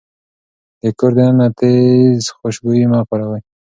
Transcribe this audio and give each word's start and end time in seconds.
د 0.81 0.83
کور 0.99 1.11
دننه 1.17 1.47
تيز 1.59 2.23
خوشبويي 2.37 2.85
مه 2.91 2.99
کاروئ. 3.09 3.41